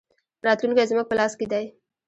راتلونکی 0.47 0.89
زموږ 0.91 1.05
په 1.07 1.15
لاس 1.19 1.33
کې 1.39 1.45
دی 1.51 1.65